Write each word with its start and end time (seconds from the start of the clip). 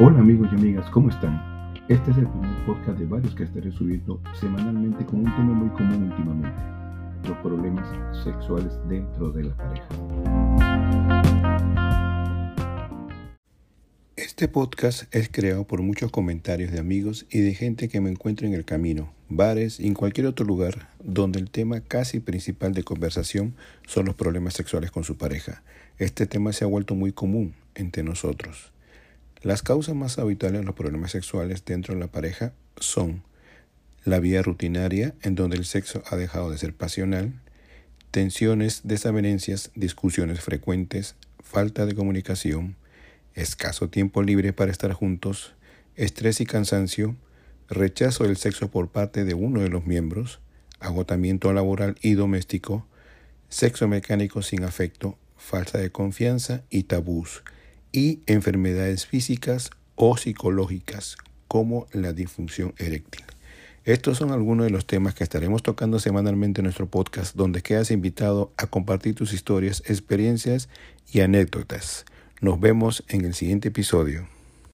Hola 0.00 0.18
amigos 0.18 0.48
y 0.50 0.56
amigas, 0.56 0.90
¿cómo 0.90 1.08
están? 1.08 1.40
Este 1.88 2.10
es 2.10 2.16
el 2.16 2.26
primer 2.26 2.66
podcast 2.66 2.98
de 2.98 3.06
varios 3.06 3.32
que 3.36 3.44
estaré 3.44 3.70
subiendo 3.70 4.20
semanalmente 4.40 5.06
con 5.06 5.20
un 5.20 5.26
tema 5.26 5.52
muy 5.52 5.68
común 5.68 6.10
últimamente, 6.10 7.28
los 7.28 7.38
problemas 7.38 7.86
sexuales 8.24 8.72
dentro 8.88 9.30
de 9.30 9.44
la 9.44 9.56
pareja. 9.56 9.86
Este 14.16 14.48
podcast 14.48 15.14
es 15.14 15.28
creado 15.30 15.62
por 15.64 15.80
muchos 15.80 16.10
comentarios 16.10 16.72
de 16.72 16.80
amigos 16.80 17.24
y 17.30 17.38
de 17.42 17.54
gente 17.54 17.88
que 17.88 18.00
me 18.00 18.10
encuentro 18.10 18.48
en 18.48 18.54
el 18.54 18.64
camino, 18.64 19.12
bares 19.28 19.78
y 19.78 19.86
en 19.86 19.94
cualquier 19.94 20.26
otro 20.26 20.44
lugar 20.44 20.88
donde 21.04 21.38
el 21.38 21.50
tema 21.50 21.80
casi 21.82 22.18
principal 22.18 22.74
de 22.74 22.82
conversación 22.82 23.54
son 23.86 24.06
los 24.06 24.16
problemas 24.16 24.54
sexuales 24.54 24.90
con 24.90 25.04
su 25.04 25.16
pareja. 25.16 25.62
Este 25.98 26.26
tema 26.26 26.52
se 26.52 26.64
ha 26.64 26.66
vuelto 26.66 26.96
muy 26.96 27.12
común 27.12 27.54
entre 27.76 28.02
nosotros. 28.02 28.73
Las 29.44 29.60
causas 29.60 29.94
más 29.94 30.18
habituales 30.18 30.62
de 30.62 30.64
los 30.64 30.74
problemas 30.74 31.10
sexuales 31.10 31.66
dentro 31.66 31.92
de 31.92 32.00
la 32.00 32.06
pareja 32.06 32.54
son 32.78 33.22
la 34.02 34.18
vía 34.18 34.40
rutinaria, 34.40 35.12
en 35.20 35.34
donde 35.34 35.58
el 35.58 35.66
sexo 35.66 36.02
ha 36.06 36.16
dejado 36.16 36.50
de 36.50 36.56
ser 36.56 36.74
pasional, 36.74 37.34
tensiones, 38.10 38.80
desavenencias, 38.84 39.70
discusiones 39.74 40.40
frecuentes, 40.40 41.16
falta 41.42 41.84
de 41.84 41.94
comunicación, 41.94 42.76
escaso 43.34 43.90
tiempo 43.90 44.22
libre 44.22 44.54
para 44.54 44.72
estar 44.72 44.94
juntos, 44.94 45.52
estrés 45.94 46.40
y 46.40 46.46
cansancio, 46.46 47.14
rechazo 47.68 48.24
del 48.24 48.38
sexo 48.38 48.70
por 48.70 48.92
parte 48.92 49.26
de 49.26 49.34
uno 49.34 49.60
de 49.60 49.68
los 49.68 49.84
miembros, 49.84 50.40
agotamiento 50.80 51.52
laboral 51.52 51.96
y 52.00 52.14
doméstico, 52.14 52.86
sexo 53.50 53.88
mecánico 53.88 54.40
sin 54.40 54.64
afecto, 54.64 55.18
falta 55.36 55.76
de 55.76 55.90
confianza 55.90 56.62
y 56.70 56.84
tabús 56.84 57.42
y 57.94 58.20
enfermedades 58.26 59.06
físicas 59.06 59.70
o 59.94 60.16
psicológicas 60.16 61.16
como 61.46 61.86
la 61.92 62.12
disfunción 62.12 62.74
eréctil. 62.76 63.22
Estos 63.84 64.18
son 64.18 64.32
algunos 64.32 64.66
de 64.66 64.70
los 64.70 64.86
temas 64.86 65.14
que 65.14 65.22
estaremos 65.22 65.62
tocando 65.62 66.00
semanalmente 66.00 66.60
en 66.60 66.64
nuestro 66.64 66.86
podcast, 66.86 67.36
donde 67.36 67.62
quedas 67.62 67.92
invitado 67.92 68.52
a 68.56 68.66
compartir 68.66 69.14
tus 69.14 69.32
historias, 69.32 69.82
experiencias 69.86 70.68
y 71.12 71.20
anécdotas. 71.20 72.04
Nos 72.40 72.58
vemos 72.58 73.04
en 73.08 73.24
el 73.24 73.34
siguiente 73.34 73.68
episodio. 73.68 74.33